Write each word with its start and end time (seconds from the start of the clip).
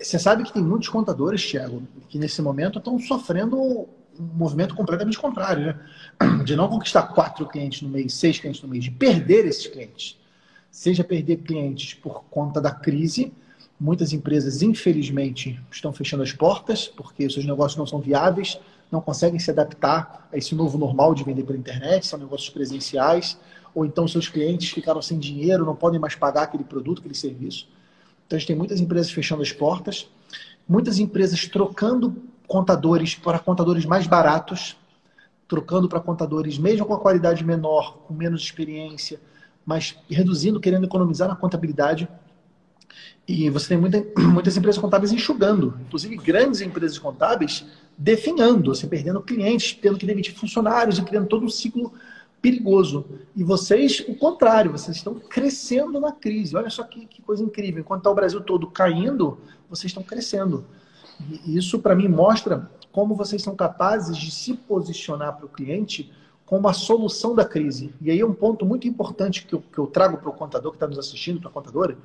você 0.00 0.18
sabe 0.18 0.44
que 0.44 0.52
tem 0.52 0.62
muitos 0.62 0.88
contadores, 0.88 1.44
Thiago, 1.44 1.82
que 2.08 2.18
nesse 2.18 2.40
momento 2.42 2.78
estão 2.78 2.98
sofrendo 2.98 3.56
um 3.58 3.86
movimento 4.34 4.74
completamente 4.74 5.18
contrário, 5.18 5.66
né? 5.66 5.80
De 6.44 6.56
não 6.56 6.68
conquistar 6.68 7.02
quatro 7.02 7.46
clientes 7.46 7.82
no 7.82 7.88
mês, 7.88 8.14
seis 8.14 8.38
clientes 8.38 8.62
no 8.62 8.68
mês, 8.68 8.84
de 8.84 8.90
perder 8.90 9.46
esses 9.46 9.66
clientes. 9.66 10.18
Seja 10.70 11.04
perder 11.04 11.38
clientes 11.38 11.94
por 11.94 12.24
conta 12.24 12.60
da 12.60 12.70
crise, 12.70 13.32
muitas 13.78 14.12
empresas, 14.12 14.62
infelizmente, 14.62 15.60
estão 15.70 15.92
fechando 15.92 16.22
as 16.22 16.32
portas 16.32 16.88
porque 16.88 17.28
seus 17.30 17.44
negócios 17.44 17.76
não 17.76 17.86
são 17.86 18.00
viáveis, 18.00 18.58
não 18.90 19.00
conseguem 19.00 19.38
se 19.38 19.50
adaptar 19.50 20.28
a 20.32 20.36
esse 20.36 20.54
novo 20.54 20.78
normal 20.78 21.14
de 21.14 21.22
vender 21.22 21.44
pela 21.44 21.58
internet, 21.58 22.06
são 22.06 22.18
negócios 22.18 22.50
presenciais, 22.50 23.38
ou 23.74 23.84
então 23.84 24.08
seus 24.08 24.28
clientes 24.28 24.70
ficaram 24.70 25.00
sem 25.00 25.18
dinheiro, 25.18 25.64
não 25.64 25.76
podem 25.76 26.00
mais 26.00 26.14
pagar 26.14 26.42
aquele 26.42 26.64
produto, 26.64 26.98
aquele 27.00 27.14
serviço. 27.14 27.68
Então 28.28 28.36
a 28.36 28.38
gente 28.38 28.48
tem 28.48 28.56
muitas 28.56 28.78
empresas 28.78 29.10
fechando 29.10 29.40
as 29.40 29.50
portas, 29.50 30.06
muitas 30.68 30.98
empresas 30.98 31.48
trocando 31.48 32.14
contadores 32.46 33.14
para 33.14 33.38
contadores 33.38 33.86
mais 33.86 34.06
baratos, 34.06 34.76
trocando 35.48 35.88
para 35.88 35.98
contadores 35.98 36.58
mesmo 36.58 36.84
com 36.84 36.92
a 36.92 37.00
qualidade 37.00 37.42
menor, 37.42 38.00
com 38.06 38.12
menos 38.12 38.42
experiência, 38.42 39.18
mas 39.64 39.98
reduzindo, 40.10 40.60
querendo 40.60 40.84
economizar 40.84 41.26
na 41.26 41.34
contabilidade. 41.34 42.06
E 43.26 43.48
você 43.48 43.68
tem 43.68 43.78
muita, 43.78 44.04
muitas 44.20 44.58
empresas 44.58 44.78
contábeis 44.78 45.10
enxugando, 45.10 45.80
inclusive 45.86 46.14
grandes 46.16 46.60
empresas 46.60 46.98
contábeis 46.98 47.64
definhando, 47.96 48.72
assim, 48.72 48.86
perdendo 48.86 49.22
clientes, 49.22 49.72
tendo 49.72 49.96
que 49.96 50.04
demitir 50.04 50.34
funcionários 50.34 50.98
e 50.98 51.02
criando 51.02 51.28
todo 51.28 51.46
um 51.46 51.48
ciclo 51.48 51.94
perigoso. 52.40 53.04
E 53.34 53.42
vocês, 53.42 54.04
o 54.08 54.14
contrário, 54.14 54.72
vocês 54.72 54.96
estão 54.96 55.14
crescendo 55.14 56.00
na 56.00 56.12
crise. 56.12 56.56
Olha 56.56 56.70
só 56.70 56.82
que, 56.82 57.06
que 57.06 57.22
coisa 57.22 57.42
incrível. 57.42 57.80
Enquanto 57.80 58.00
está 58.00 58.10
o 58.10 58.14
Brasil 58.14 58.40
todo 58.40 58.66
caindo, 58.70 59.38
vocês 59.68 59.90
estão 59.90 60.02
crescendo. 60.02 60.64
E 61.44 61.56
isso, 61.56 61.78
para 61.80 61.94
mim, 61.94 62.08
mostra 62.08 62.70
como 62.92 63.14
vocês 63.14 63.42
são 63.42 63.54
capazes 63.54 64.16
de 64.16 64.30
se 64.30 64.54
posicionar 64.54 65.36
para 65.36 65.46
o 65.46 65.48
cliente 65.48 66.10
como 66.48 66.66
a 66.66 66.72
solução 66.72 67.34
da 67.34 67.44
crise. 67.44 67.94
E 68.00 68.10
aí 68.10 68.20
é 68.20 68.24
um 68.24 68.32
ponto 68.32 68.64
muito 68.64 68.88
importante 68.88 69.44
que 69.44 69.54
eu, 69.54 69.60
que 69.60 69.78
eu 69.78 69.86
trago 69.86 70.16
para 70.16 70.30
o 70.30 70.32
contador 70.32 70.72
que 70.72 70.76
está 70.76 70.86
nos 70.86 70.98
assistindo, 70.98 71.40
para 71.40 71.50
a 71.50 71.52
contadora. 71.52 71.98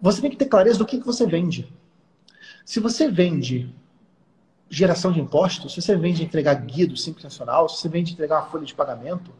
Você 0.00 0.22
tem 0.22 0.30
que 0.30 0.36
ter 0.36 0.46
clareza 0.46 0.78
do 0.78 0.86
que, 0.86 0.98
que 0.98 1.04
você 1.04 1.26
vende. 1.26 1.70
Se 2.64 2.80
você 2.80 3.10
vende 3.10 3.74
geração 4.72 5.12
de 5.12 5.20
impostos, 5.20 5.74
se 5.74 5.82
você 5.82 5.94
vende 5.94 6.24
entregar 6.24 6.54
guia 6.54 6.86
do 6.86 6.96
Simples 6.96 7.22
Nacional, 7.22 7.68
se 7.68 7.76
você 7.76 7.90
vende 7.90 8.14
entregar 8.14 8.40
uma 8.40 8.48
folha 8.48 8.64
de 8.64 8.74
pagamento, 8.74 9.30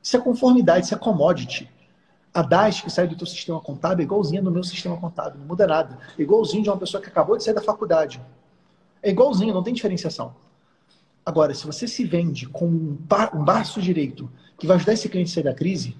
isso 0.00 0.16
é 0.16 0.20
conformidade, 0.20 0.86
isso 0.86 0.94
é 0.94 0.98
commodity. 0.98 1.68
A 2.32 2.40
DAS 2.40 2.82
que 2.82 2.88
sai 2.88 3.08
do 3.08 3.16
teu 3.16 3.26
sistema 3.26 3.60
contábil 3.60 4.02
é 4.02 4.04
igualzinha 4.04 4.40
no 4.40 4.50
meu 4.50 4.62
sistema 4.62 4.96
contábil, 4.96 5.40
não 5.40 5.46
muda 5.46 5.66
nada. 5.66 5.98
É 6.16 6.22
igualzinho 6.22 6.62
de 6.62 6.70
uma 6.70 6.76
pessoa 6.76 7.02
que 7.02 7.08
acabou 7.08 7.36
de 7.36 7.42
sair 7.42 7.54
da 7.54 7.60
faculdade. 7.60 8.22
É 9.02 9.10
igualzinho, 9.10 9.52
não 9.52 9.62
tem 9.62 9.74
diferenciação. 9.74 10.36
Agora, 11.24 11.52
se 11.52 11.66
você 11.66 11.88
se 11.88 12.04
vende 12.04 12.46
com 12.46 12.66
um, 12.66 12.98
um 13.34 13.44
braço 13.44 13.82
direito 13.82 14.30
que 14.56 14.68
vai 14.68 14.76
ajudar 14.76 14.92
esse 14.92 15.08
cliente 15.08 15.32
a 15.32 15.34
sair 15.34 15.42
da 15.42 15.54
crise, 15.54 15.96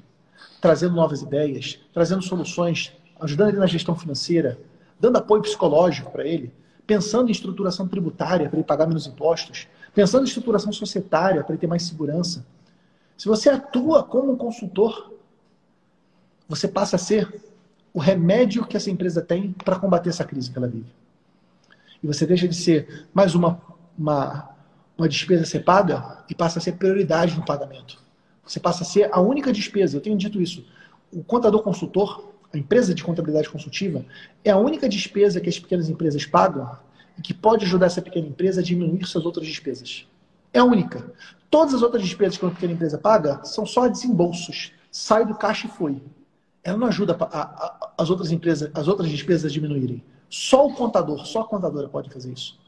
trazendo 0.60 0.94
novas 0.94 1.22
ideias, 1.22 1.80
trazendo 1.92 2.22
soluções, 2.22 2.92
ajudando 3.18 3.48
ele 3.48 3.58
na 3.58 3.66
gestão 3.66 3.96
financeira, 3.96 4.60
dando 5.00 5.16
apoio 5.16 5.42
psicológico 5.42 6.12
para 6.12 6.24
ele, 6.24 6.52
pensando 6.86 7.28
em 7.28 7.32
estruturação 7.32 7.88
tributária 7.88 8.48
para 8.48 8.58
ele 8.58 8.66
pagar 8.66 8.86
menos 8.86 9.06
impostos, 9.06 9.66
pensando 9.94 10.22
em 10.22 10.28
estruturação 10.28 10.72
societária 10.72 11.42
para 11.42 11.52
ele 11.52 11.60
ter 11.60 11.66
mais 11.66 11.82
segurança. 11.82 12.46
Se 13.16 13.26
você 13.26 13.48
atua 13.48 14.02
como 14.02 14.32
um 14.32 14.36
consultor, 14.36 15.12
você 16.48 16.68
passa 16.68 16.96
a 16.96 16.98
ser 16.98 17.42
o 17.92 17.98
remédio 17.98 18.66
que 18.66 18.76
essa 18.76 18.90
empresa 18.90 19.22
tem 19.22 19.52
para 19.52 19.78
combater 19.78 20.10
essa 20.10 20.24
crise 20.24 20.50
que 20.50 20.58
ela 20.58 20.68
vive. 20.68 20.92
E 22.02 22.06
você 22.06 22.26
deixa 22.26 22.46
de 22.46 22.54
ser 22.54 23.08
mais 23.12 23.34
uma, 23.34 23.60
uma, 23.98 24.50
uma 24.96 25.08
despesa 25.08 25.42
a 25.42 25.46
ser 25.46 25.64
paga 25.64 26.24
e 26.28 26.34
passa 26.34 26.58
a 26.58 26.62
ser 26.62 26.72
prioridade 26.72 27.34
no 27.34 27.44
pagamento. 27.44 27.98
Você 28.46 28.60
passa 28.60 28.84
a 28.84 28.86
ser 28.86 29.08
a 29.12 29.20
única 29.20 29.52
despesa. 29.52 29.96
Eu 29.96 30.00
tenho 30.00 30.16
dito 30.16 30.40
isso. 30.40 30.64
O 31.10 31.24
contador 31.24 31.62
consultor, 31.62 32.32
a 32.56 32.60
empresa 32.60 32.94
de 32.94 33.04
contabilidade 33.04 33.48
consultiva, 33.48 34.04
é 34.44 34.50
a 34.50 34.56
única 34.56 34.88
despesa 34.88 35.40
que 35.40 35.48
as 35.48 35.58
pequenas 35.58 35.88
empresas 35.88 36.24
pagam 36.24 36.76
e 37.18 37.22
que 37.22 37.32
pode 37.32 37.64
ajudar 37.64 37.86
essa 37.86 38.02
pequena 38.02 38.26
empresa 38.26 38.60
a 38.60 38.64
diminuir 38.64 39.04
suas 39.06 39.24
outras 39.24 39.46
despesas. 39.46 40.06
É 40.52 40.58
a 40.58 40.64
única. 40.64 41.12
Todas 41.50 41.74
as 41.74 41.82
outras 41.82 42.02
despesas 42.02 42.36
que 42.36 42.44
uma 42.44 42.52
pequena 42.52 42.72
empresa 42.72 42.98
paga 42.98 43.44
são 43.44 43.64
só 43.66 43.86
desembolsos. 43.86 44.72
Sai 44.90 45.24
do 45.24 45.34
caixa 45.34 45.66
e 45.66 45.70
foi. 45.70 46.02
Ela 46.64 46.76
não 46.76 46.88
ajuda 46.88 47.16
a, 47.18 47.40
a, 47.40 47.92
as 47.98 48.10
outras 48.10 48.32
empresas, 48.32 48.70
as 48.74 48.88
outras 48.88 49.08
despesas 49.08 49.50
a 49.50 49.52
diminuírem. 49.52 50.02
Só 50.28 50.66
o 50.66 50.74
contador, 50.74 51.24
só 51.26 51.42
a 51.42 51.44
contadora 51.44 51.88
pode 51.88 52.10
fazer 52.10 52.32
isso. 52.32 52.58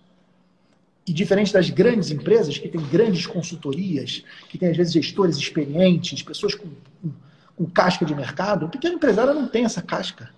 E 1.06 1.12
diferente 1.12 1.52
das 1.52 1.70
grandes 1.70 2.10
empresas, 2.10 2.58
que 2.58 2.68
têm 2.68 2.82
grandes 2.82 3.26
consultorias, 3.26 4.22
que 4.48 4.58
têm 4.58 4.68
às 4.68 4.76
vezes 4.76 4.92
gestores 4.92 5.36
experientes, 5.36 6.22
pessoas 6.22 6.54
com, 6.54 6.68
com 7.02 7.10
com 7.58 7.66
casca 7.66 8.06
de 8.06 8.14
mercado, 8.14 8.66
o 8.66 8.68
pequeno 8.68 8.94
empresário 8.94 9.34
não 9.34 9.48
tem 9.48 9.64
essa 9.64 9.82
casca. 9.82 10.30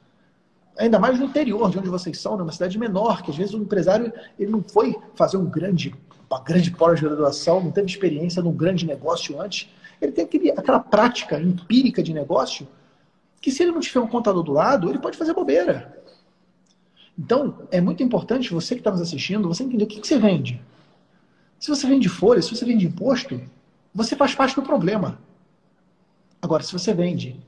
Ainda 0.78 0.98
mais 0.98 1.18
no 1.18 1.26
interior 1.26 1.70
de 1.70 1.78
onde 1.78 1.90
vocês 1.90 2.18
são, 2.18 2.38
numa 2.38 2.50
cidade 2.50 2.78
menor, 2.78 3.22
que 3.22 3.30
às 3.30 3.36
vezes 3.36 3.52
o 3.52 3.58
empresário 3.58 4.10
ele 4.38 4.50
não 4.50 4.62
foi 4.62 4.98
fazer 5.14 5.36
um 5.36 5.44
grande, 5.44 5.94
uma 6.30 6.40
grande 6.40 6.70
pós-graduação, 6.70 7.62
não 7.62 7.70
teve 7.70 7.88
experiência 7.88 8.42
num 8.42 8.52
grande 8.52 8.86
negócio 8.86 9.38
antes. 9.38 9.68
Ele 10.00 10.12
tem 10.12 10.24
aquele, 10.24 10.50
aquela 10.52 10.80
prática 10.80 11.38
empírica 11.38 12.02
de 12.02 12.14
negócio 12.14 12.66
que 13.38 13.50
se 13.50 13.62
ele 13.62 13.72
não 13.72 13.80
tiver 13.80 14.00
um 14.00 14.06
contador 14.06 14.42
do 14.42 14.52
lado, 14.52 14.88
ele 14.88 14.98
pode 14.98 15.18
fazer 15.18 15.34
bobeira. 15.34 16.02
Então, 17.18 17.58
é 17.70 17.82
muito 17.82 18.02
importante 18.02 18.50
você 18.50 18.74
que 18.74 18.80
está 18.80 18.90
nos 18.90 19.02
assistindo, 19.02 19.46
você 19.46 19.62
entender 19.62 19.84
o 19.84 19.86
que, 19.86 20.00
que 20.00 20.06
você 20.06 20.18
vende. 20.18 20.62
Se 21.58 21.68
você 21.68 21.86
vende 21.86 22.08
folha, 22.08 22.40
se 22.40 22.56
você 22.56 22.64
vende 22.64 22.86
imposto, 22.86 23.38
você 23.94 24.16
faz 24.16 24.34
parte 24.34 24.56
do 24.56 24.62
problema. 24.62 25.18
Agora, 26.42 26.62
se 26.62 26.72
você 26.72 26.94
vende 26.94 27.40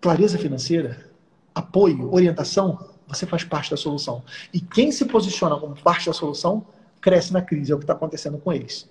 clareza 0.00 0.38
financeira, 0.38 1.10
apoio, 1.54 2.12
orientação, 2.12 2.94
você 3.06 3.26
faz 3.26 3.44
parte 3.44 3.70
da 3.70 3.76
solução. 3.76 4.24
E 4.52 4.60
quem 4.60 4.92
se 4.92 5.04
posiciona 5.04 5.58
como 5.58 5.80
parte 5.80 6.06
da 6.06 6.12
solução 6.12 6.66
cresce 7.00 7.32
na 7.32 7.42
crise, 7.42 7.72
é 7.72 7.74
o 7.74 7.78
que 7.78 7.84
está 7.84 7.92
acontecendo 7.92 8.38
com 8.38 8.52
eles. 8.52 8.88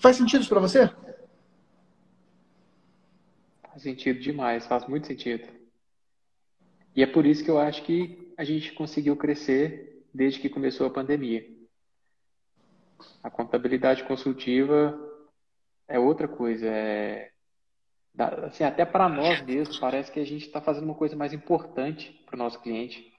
Faz 0.00 0.16
sentido 0.16 0.40
isso 0.40 0.48
para 0.48 0.60
você? 0.60 0.90
Faz 3.62 3.82
sentido 3.82 4.20
demais, 4.20 4.66
faz 4.66 4.86
muito 4.86 5.06
sentido. 5.06 5.46
E 6.94 7.02
é 7.02 7.06
por 7.06 7.24
isso 7.26 7.44
que 7.44 7.50
eu 7.50 7.58
acho 7.58 7.82
que 7.84 8.32
a 8.36 8.44
gente 8.44 8.72
conseguiu 8.72 9.16
crescer 9.16 10.04
desde 10.12 10.40
que 10.40 10.48
começou 10.48 10.86
a 10.86 10.90
pandemia. 10.90 11.46
A 13.22 13.30
contabilidade 13.30 14.04
consultiva 14.04 14.98
é 15.88 15.98
outra 15.98 16.28
coisa, 16.28 16.66
é 16.66 17.30
assim, 18.18 18.64
até 18.64 18.84
para 18.84 19.08
nós 19.08 19.42
mesmos, 19.42 19.78
parece 19.78 20.10
que 20.12 20.20
a 20.20 20.24
gente 20.24 20.46
está 20.46 20.60
fazendo 20.60 20.84
uma 20.84 20.94
coisa 20.94 21.16
mais 21.16 21.32
importante 21.32 22.12
para 22.26 22.36
o 22.36 22.38
nosso 22.38 22.60
cliente. 22.60 23.12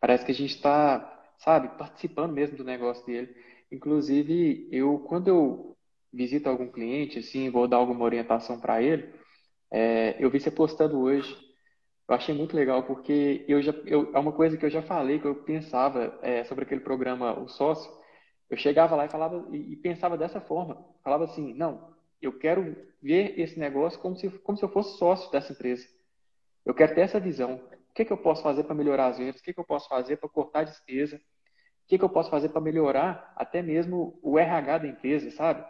Parece 0.00 0.24
que 0.24 0.32
a 0.32 0.34
gente 0.34 0.54
está, 0.54 1.30
sabe, 1.38 1.68
participando 1.76 2.32
mesmo 2.32 2.56
do 2.56 2.64
negócio 2.64 3.04
dele. 3.04 3.34
Inclusive, 3.70 4.68
eu 4.70 5.00
quando 5.00 5.28
eu 5.28 5.76
visito 6.12 6.48
algum 6.48 6.70
cliente, 6.70 7.18
assim, 7.18 7.50
vou 7.50 7.68
dar 7.68 7.76
alguma 7.78 8.04
orientação 8.04 8.60
para 8.60 8.82
ele, 8.82 9.12
é, 9.70 10.16
eu 10.18 10.30
vi 10.30 10.40
você 10.40 10.50
postando 10.50 10.98
hoje. 11.00 11.36
Eu 12.08 12.14
achei 12.14 12.34
muito 12.34 12.56
legal 12.56 12.84
porque 12.84 13.44
eu 13.48 13.60
já, 13.60 13.72
eu, 13.84 14.10
é 14.14 14.18
uma 14.18 14.32
coisa 14.32 14.56
que 14.56 14.64
eu 14.64 14.70
já 14.70 14.82
falei 14.82 15.18
que 15.18 15.26
eu 15.26 15.34
pensava 15.34 16.18
é, 16.22 16.44
sobre 16.44 16.64
aquele 16.64 16.80
programa 16.80 17.38
O 17.38 17.48
Sócio. 17.48 17.90
Eu 18.48 18.56
chegava 18.56 18.96
lá 18.96 19.04
e 19.06 19.10
falava 19.10 19.46
e, 19.52 19.72
e 19.72 19.76
pensava 19.76 20.16
dessa 20.16 20.40
forma. 20.40 20.82
Falava 21.04 21.24
assim, 21.24 21.52
não, 21.54 21.94
eu 22.20 22.38
quero 22.38 22.76
ver 23.02 23.38
esse 23.38 23.58
negócio 23.58 24.00
como 24.00 24.16
se, 24.16 24.28
como 24.40 24.58
se 24.58 24.64
eu 24.64 24.68
fosse 24.68 24.98
sócio 24.98 25.30
dessa 25.30 25.52
empresa. 25.52 25.86
Eu 26.64 26.74
quero 26.74 26.94
ter 26.94 27.02
essa 27.02 27.20
visão. 27.20 27.56
O 27.90 27.94
que, 27.94 28.04
que 28.04 28.12
eu 28.12 28.18
posso 28.18 28.42
fazer 28.42 28.64
para 28.64 28.74
melhorar 28.74 29.06
as 29.06 29.18
vendas? 29.18 29.40
O 29.40 29.44
que, 29.44 29.52
que 29.54 29.60
eu 29.60 29.64
posso 29.64 29.88
fazer 29.88 30.16
para 30.16 30.28
cortar 30.28 30.60
a 30.60 30.64
despesa? 30.64 31.16
O 31.16 31.88
que, 31.88 31.98
que 31.98 32.04
eu 32.04 32.08
posso 32.08 32.30
fazer 32.30 32.50
para 32.50 32.60
melhorar 32.60 33.32
até 33.36 33.62
mesmo 33.62 34.18
o 34.22 34.38
RH 34.38 34.78
da 34.78 34.88
empresa, 34.88 35.30
sabe? 35.30 35.64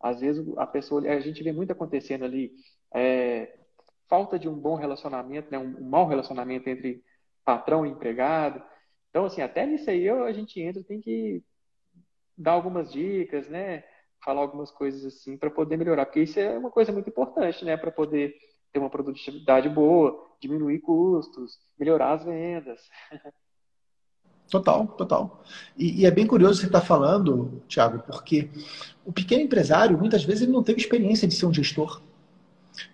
Às 0.00 0.20
vezes 0.20 0.46
a 0.56 0.66
pessoa, 0.66 1.02
a 1.02 1.20
gente 1.20 1.42
vê 1.42 1.52
muito 1.52 1.72
acontecendo 1.72 2.24
ali, 2.24 2.52
é, 2.94 3.58
falta 4.08 4.38
de 4.38 4.48
um 4.48 4.54
bom 4.54 4.76
relacionamento, 4.76 5.50
né? 5.50 5.58
um, 5.58 5.78
um 5.78 5.88
mau 5.88 6.06
relacionamento 6.06 6.68
entre 6.68 7.02
patrão 7.44 7.84
e 7.84 7.90
empregado. 7.90 8.62
Então, 9.10 9.24
assim, 9.24 9.42
até 9.42 9.66
nisso 9.66 9.90
aí 9.90 10.08
a 10.08 10.32
gente 10.32 10.60
entra, 10.60 10.82
tem 10.84 11.00
que 11.00 11.42
dar 12.36 12.52
algumas 12.52 12.92
dicas, 12.92 13.48
né? 13.48 13.84
Falar 14.24 14.40
algumas 14.40 14.70
coisas 14.70 15.04
assim 15.04 15.36
para 15.36 15.50
poder 15.50 15.76
melhorar, 15.76 16.06
porque 16.06 16.22
isso 16.22 16.40
é 16.40 16.56
uma 16.56 16.70
coisa 16.70 16.90
muito 16.90 17.08
importante, 17.08 17.64
né, 17.64 17.76
para 17.76 17.90
poder 17.90 18.34
ter 18.72 18.78
uma 18.78 18.90
produtividade 18.90 19.68
boa, 19.68 20.18
diminuir 20.40 20.80
custos, 20.80 21.58
melhorar 21.78 22.14
as 22.14 22.24
vendas. 22.24 22.80
Total, 24.50 24.86
total. 24.86 25.42
E, 25.76 26.02
e 26.02 26.06
é 26.06 26.10
bem 26.10 26.26
curioso 26.26 26.60
você 26.60 26.66
estar 26.66 26.80
tá 26.80 26.86
falando, 26.86 27.62
Thiago, 27.68 28.00
porque 28.00 28.50
o 29.04 29.12
pequeno 29.12 29.42
empresário, 29.42 29.98
muitas 29.98 30.24
vezes, 30.24 30.42
ele 30.42 30.52
não 30.52 30.62
teve 30.62 30.80
experiência 30.80 31.26
de 31.26 31.34
ser 31.34 31.46
um 31.46 31.54
gestor. 31.54 32.00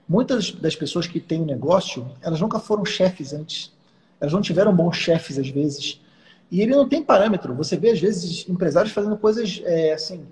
Muitas 0.09 0.53
das 0.53 0.77
pessoas 0.77 1.07
que 1.07 1.19
têm 1.19 1.43
um 1.43 1.47
negócio, 1.47 2.07
elas 2.23 2.41
nunca 2.41 2.59
foram 2.59 2.85
chefes 2.85 3.33
antes. 3.33 3.73
Elas 4.21 4.33
não 4.33 4.41
tiveram 4.41 4.75
bons 4.75 4.97
chefes, 4.97 5.39
às 5.39 5.49
vezes. 5.49 6.01
E 6.51 6.61
ele 6.61 6.75
não 6.75 6.89
tem 6.89 7.03
parâmetro. 7.03 7.55
Você 7.55 7.77
vê, 7.77 7.91
às 7.91 8.01
vezes, 8.01 8.49
empresários 8.49 8.93
fazendo 8.93 9.17
coisas 9.17 9.61
é, 9.65 9.93
assim. 9.93 10.27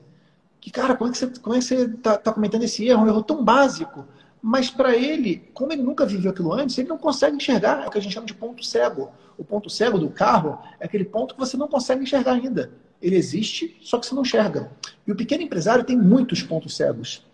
Que, 0.60 0.70
cara, 0.70 0.96
como 0.96 1.10
é 1.10 1.12
que 1.12 1.18
você, 1.18 1.26
como 1.40 1.54
é 1.54 1.58
que 1.58 1.64
você 1.64 1.88
tá, 1.88 2.16
tá 2.16 2.34
esse 2.62 2.86
erro? 2.86 3.04
Um 3.04 3.06
erro 3.06 3.22
tão 3.22 3.44
básico. 3.44 4.04
Mas 4.40 4.70
para 4.70 4.96
ele, 4.96 5.48
como 5.52 5.72
ele 5.72 5.82
nunca 5.82 6.06
viveu 6.06 6.30
aquilo 6.30 6.52
antes, 6.52 6.78
ele 6.78 6.88
não 6.88 6.98
consegue 6.98 7.36
enxergar. 7.36 7.84
É 7.84 7.88
o 7.88 7.90
que 7.90 7.98
a 7.98 8.00
gente 8.00 8.12
chama 8.12 8.26
de 8.26 8.34
ponto 8.34 8.64
cego. 8.64 9.10
O 9.36 9.44
ponto 9.44 9.70
cego 9.70 9.98
do 9.98 10.10
carro 10.10 10.58
é 10.80 10.86
aquele 10.86 11.04
ponto 11.04 11.34
que 11.34 11.40
você 11.40 11.56
não 11.56 11.68
consegue 11.68 12.02
enxergar 12.02 12.32
ainda. 12.32 12.70
Ele 13.00 13.16
existe, 13.16 13.76
só 13.80 13.98
que 13.98 14.06
você 14.06 14.14
não 14.14 14.22
enxerga. 14.22 14.70
E 15.06 15.12
o 15.12 15.16
pequeno 15.16 15.42
empresário 15.42 15.84
tem 15.84 15.96
muitos 15.96 16.42
pontos 16.42 16.76
cegos. 16.76 17.24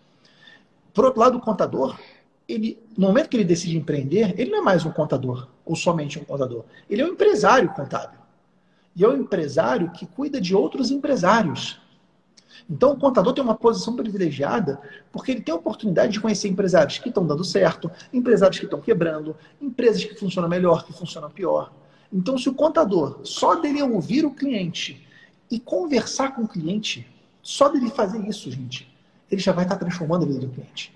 Por 0.93 1.05
outro 1.05 1.19
lado, 1.19 1.37
o 1.37 1.41
contador, 1.41 1.99
ele, 2.47 2.79
no 2.97 3.07
momento 3.07 3.29
que 3.29 3.37
ele 3.37 3.43
decide 3.43 3.77
empreender, 3.77 4.33
ele 4.39 4.51
não 4.51 4.59
é 4.59 4.61
mais 4.61 4.85
um 4.85 4.91
contador, 4.91 5.47
ou 5.65 5.75
somente 5.75 6.19
um 6.19 6.23
contador. 6.23 6.63
Ele 6.89 7.01
é 7.01 7.05
um 7.05 7.09
empresário 7.09 7.69
contábil. 7.69 8.19
E 8.95 9.03
é 9.03 9.07
um 9.09 9.17
empresário 9.17 9.91
que 9.91 10.05
cuida 10.05 10.39
de 10.39 10.55
outros 10.55 10.89
empresários. 10.91 11.81
Então, 12.69 12.93
o 12.93 12.97
contador 12.97 13.33
tem 13.33 13.43
uma 13.43 13.55
posição 13.55 13.95
privilegiada 13.95 14.79
porque 15.11 15.31
ele 15.31 15.41
tem 15.41 15.53
a 15.53 15.57
oportunidade 15.57 16.13
de 16.13 16.19
conhecer 16.19 16.47
empresários 16.47 16.97
que 16.97 17.09
estão 17.09 17.25
dando 17.25 17.43
certo, 17.43 17.91
empresários 18.13 18.59
que 18.59 18.65
estão 18.65 18.81
quebrando, 18.81 19.35
empresas 19.61 20.03
que 20.03 20.15
funcionam 20.15 20.49
melhor, 20.49 20.85
que 20.85 20.93
funcionam 20.93 21.29
pior. 21.29 21.71
Então, 22.11 22.37
se 22.37 22.47
o 22.47 22.53
contador, 22.53 23.19
só 23.23 23.55
dele 23.55 23.81
ouvir 23.81 24.25
o 24.25 24.31
cliente 24.31 25.05
e 25.51 25.59
conversar 25.59 26.33
com 26.33 26.43
o 26.43 26.47
cliente, 26.47 27.07
só 27.41 27.69
dele 27.69 27.89
fazer 27.89 28.25
isso, 28.27 28.49
gente, 28.49 28.91
ele 29.29 29.41
já 29.41 29.51
vai 29.51 29.65
estar 29.65 29.75
transformando 29.75 30.23
a 30.23 30.27
vida 30.27 30.39
do 30.39 30.49
cliente. 30.49 30.94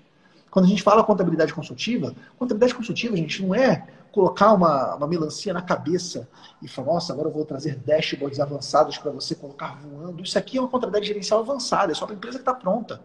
Quando 0.50 0.64
a 0.64 0.68
gente 0.68 0.82
fala 0.82 1.04
contabilidade 1.04 1.54
consultiva, 1.54 2.14
contabilidade 2.38 2.74
consultiva, 2.74 3.16
gente, 3.16 3.42
não 3.42 3.54
é 3.54 3.86
colocar 4.10 4.52
uma, 4.52 4.96
uma 4.96 5.06
melancia 5.06 5.52
na 5.52 5.62
cabeça 5.62 6.28
e 6.60 6.66
falar, 6.66 6.94
nossa, 6.94 7.12
agora 7.12 7.28
eu 7.28 7.32
vou 7.32 7.44
trazer 7.44 7.76
dashboards 7.76 8.40
avançados 8.40 8.98
para 8.98 9.12
você 9.12 9.34
colocar 9.34 9.78
voando. 9.80 10.22
Isso 10.22 10.36
aqui 10.36 10.58
é 10.58 10.60
uma 10.60 10.68
contabilidade 10.68 11.06
gerencial 11.06 11.40
avançada, 11.40 11.92
é 11.92 11.94
só 11.94 12.04
para 12.04 12.14
a 12.14 12.16
empresa 12.16 12.38
que 12.38 12.42
está 12.42 12.54
pronta. 12.54 13.00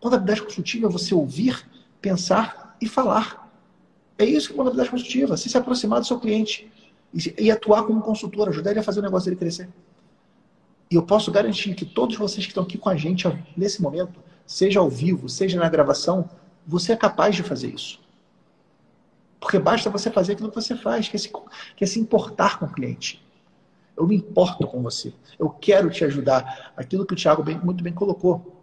Contabilidade 0.00 0.42
consultiva 0.42 0.86
é 0.86 0.90
você 0.90 1.14
ouvir, 1.14 1.68
pensar 2.00 2.76
e 2.80 2.88
falar. 2.88 3.52
É 4.18 4.24
isso 4.24 4.48
que 4.48 4.54
é 4.54 4.56
contabilidade 4.56 4.90
consultiva, 4.90 5.36
você 5.36 5.48
se 5.48 5.58
aproximar 5.58 6.00
do 6.00 6.06
seu 6.06 6.18
cliente 6.18 6.70
e, 7.12 7.44
e 7.44 7.50
atuar 7.50 7.82
como 7.84 8.00
consultor, 8.00 8.48
ajudar 8.48 8.70
ele 8.70 8.80
a 8.80 8.82
fazer 8.82 9.00
o 9.00 9.02
negócio 9.02 9.26
dele 9.26 9.36
crescer. 9.36 9.68
E 10.90 10.94
eu 10.94 11.02
posso 11.02 11.30
garantir 11.30 11.74
que 11.74 11.84
todos 11.84 12.16
vocês 12.16 12.46
que 12.46 12.52
estão 12.52 12.62
aqui 12.62 12.78
com 12.78 12.88
a 12.88 12.96
gente 12.96 13.26
nesse 13.56 13.82
momento, 13.82 14.20
seja 14.46 14.80
ao 14.80 14.88
vivo, 14.88 15.28
seja 15.28 15.58
na 15.58 15.68
gravação, 15.68 16.28
você 16.66 16.92
é 16.92 16.96
capaz 16.96 17.36
de 17.36 17.42
fazer 17.42 17.68
isso. 17.68 18.00
Porque 19.40 19.58
basta 19.58 19.90
você 19.90 20.10
fazer 20.10 20.32
aquilo 20.32 20.48
que 20.48 20.54
você 20.54 20.74
faz, 20.74 21.08
que 21.08 21.16
é 21.16 21.18
se, 21.18 21.30
que 21.76 21.84
é 21.84 21.86
se 21.86 22.00
importar 22.00 22.58
com 22.58 22.64
o 22.64 22.72
cliente. 22.72 23.22
Eu 23.96 24.06
me 24.06 24.16
importo 24.16 24.66
com 24.66 24.82
você. 24.82 25.12
Eu 25.38 25.50
quero 25.50 25.90
te 25.90 26.04
ajudar. 26.04 26.72
Aquilo 26.76 27.04
que 27.04 27.12
o 27.12 27.16
Thiago 27.16 27.42
bem, 27.42 27.58
muito 27.58 27.84
bem 27.84 27.92
colocou. 27.92 28.62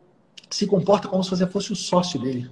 Se 0.49 0.65
comporta 0.67 1.07
como 1.07 1.23
se 1.23 1.29
você 1.29 1.47
fosse 1.47 1.71
o 1.71 1.75
sócio 1.75 2.19
dele. 2.19 2.49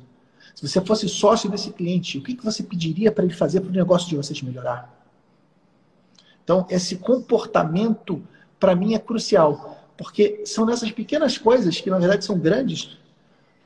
Se 0.56 0.68
você 0.68 0.80
fosse 0.82 1.10
sócio 1.10 1.50
desse 1.50 1.72
cliente, 1.72 2.18
o 2.18 2.24
que, 2.24 2.36
que 2.36 2.44
você 2.44 2.64
pediria 2.64 3.12
para 3.12 3.24
ele 3.24 3.34
fazer 3.34 3.62
para 3.62 3.70
o 3.70 3.74
negócio 3.74 4.08
de 4.10 4.16
vocês 4.16 4.42
melhorar? 4.42 4.94
Então, 6.44 6.66
esse 6.70 6.98
comportamento, 6.98 8.22
para 8.60 8.76
mim, 8.76 8.94
é 8.94 9.00
crucial. 9.00 9.78
Porque 9.98 10.44
são 10.46 10.66
nessas 10.66 10.92
pequenas 10.92 11.38
coisas, 11.38 11.82
que 11.82 11.90
na 11.90 12.00
verdade 12.00 12.24
são 12.24 12.40
grandes, 12.40 12.98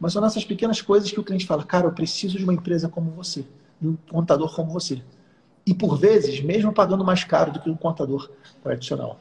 mas 0.04 0.12
são 0.12 0.26
essas 0.26 0.44
pequenas 0.44 0.82
coisas 0.82 1.10
que 1.10 1.18
o 1.18 1.24
cliente 1.24 1.46
fala, 1.46 1.64
cara, 1.64 1.88
eu 1.88 1.94
preciso 1.94 2.38
de 2.38 2.44
uma 2.44 2.54
empresa 2.54 2.90
como 2.90 3.10
você, 3.12 3.46
de 3.80 3.88
um 3.88 3.96
contador 4.12 4.54
como 4.54 4.70
você. 4.70 5.02
E 5.66 5.74
por 5.74 5.98
vezes, 5.98 6.42
mesmo 6.42 6.74
pagando 6.74 7.06
mais 7.06 7.24
caro 7.24 7.54
do 7.54 7.62
que 7.62 7.70
um 7.70 7.78
contador 7.78 8.30
tradicional. 8.62 9.18